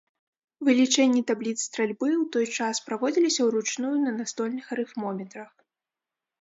[0.69, 5.51] Вылічэнні табліц стральбы ў той час праводзіліся ўручную на настольных арыфмометрах.